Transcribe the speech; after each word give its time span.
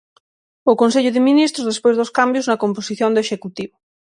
O 0.71 0.73
Consello 0.81 1.11
de 1.13 1.25
Ministros 1.29 1.67
despois 1.71 1.95
dos 1.97 2.13
cambios 2.17 2.45
na 2.49 2.61
composición 2.63 3.09
do 3.13 3.23
Executivo. 3.25 3.75